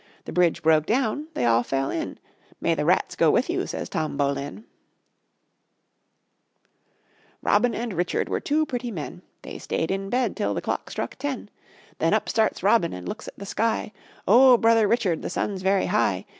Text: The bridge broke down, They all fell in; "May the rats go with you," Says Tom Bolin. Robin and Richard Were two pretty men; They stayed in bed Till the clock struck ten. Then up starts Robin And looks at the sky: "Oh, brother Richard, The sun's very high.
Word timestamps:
The 0.25 0.31
bridge 0.33 0.63
broke 0.63 0.87
down, 0.87 1.27
They 1.35 1.45
all 1.45 1.61
fell 1.61 1.91
in; 1.91 2.17
"May 2.59 2.73
the 2.73 2.85
rats 2.85 3.15
go 3.15 3.29
with 3.29 3.51
you," 3.51 3.67
Says 3.67 3.87
Tom 3.87 4.17
Bolin. 4.17 4.63
Robin 7.43 7.75
and 7.75 7.93
Richard 7.93 8.27
Were 8.27 8.39
two 8.39 8.65
pretty 8.65 8.89
men; 8.89 9.21
They 9.43 9.59
stayed 9.59 9.91
in 9.91 10.09
bed 10.09 10.35
Till 10.35 10.55
the 10.55 10.59
clock 10.63 10.89
struck 10.89 11.17
ten. 11.17 11.51
Then 11.99 12.15
up 12.15 12.27
starts 12.29 12.63
Robin 12.63 12.93
And 12.93 13.07
looks 13.07 13.27
at 13.27 13.37
the 13.37 13.45
sky: 13.45 13.93
"Oh, 14.27 14.57
brother 14.57 14.87
Richard, 14.87 15.21
The 15.21 15.29
sun's 15.29 15.61
very 15.61 15.85
high. 15.85 16.25